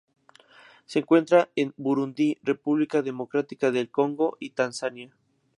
Se 0.87 0.97
encuentra 0.97 1.51
en 1.55 1.75
Burundi 1.77 2.39
República 2.41 3.03
Democrática 3.03 3.69
del 3.69 3.91
Congo 3.91 4.35
y 4.39 4.49
Tanzania 4.49 5.15